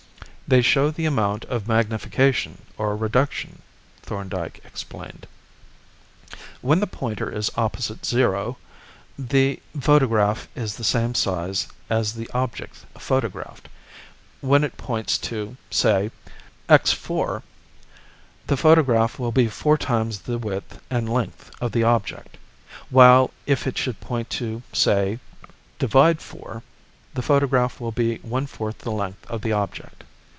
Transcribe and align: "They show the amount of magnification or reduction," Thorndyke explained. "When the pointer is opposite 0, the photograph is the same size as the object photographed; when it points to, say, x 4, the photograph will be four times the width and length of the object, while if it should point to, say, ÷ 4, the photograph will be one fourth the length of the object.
"They 0.47 0.61
show 0.61 0.91
the 0.91 1.05
amount 1.05 1.45
of 1.45 1.65
magnification 1.69 2.57
or 2.77 2.97
reduction," 2.97 3.61
Thorndyke 4.01 4.59
explained. 4.65 5.25
"When 6.59 6.81
the 6.81 6.87
pointer 6.87 7.29
is 7.31 7.49
opposite 7.55 8.05
0, 8.05 8.57
the 9.17 9.61
photograph 9.79 10.49
is 10.53 10.75
the 10.75 10.83
same 10.83 11.15
size 11.15 11.69
as 11.89 12.11
the 12.15 12.29
object 12.33 12.75
photographed; 12.97 13.69
when 14.41 14.65
it 14.65 14.75
points 14.75 15.17
to, 15.19 15.55
say, 15.69 16.11
x 16.67 16.91
4, 16.91 17.43
the 18.47 18.57
photograph 18.57 19.17
will 19.17 19.31
be 19.31 19.47
four 19.47 19.77
times 19.77 20.19
the 20.19 20.37
width 20.37 20.81
and 20.89 21.07
length 21.07 21.49
of 21.61 21.71
the 21.71 21.85
object, 21.85 22.35
while 22.89 23.31
if 23.45 23.65
it 23.65 23.77
should 23.77 24.01
point 24.01 24.29
to, 24.31 24.63
say, 24.73 25.17
÷ 25.79 26.19
4, 26.19 26.61
the 27.13 27.21
photograph 27.21 27.79
will 27.79 27.93
be 27.93 28.17
one 28.17 28.45
fourth 28.45 28.79
the 28.79 28.91
length 28.91 29.25
of 29.31 29.43
the 29.43 29.53
object. 29.53 30.03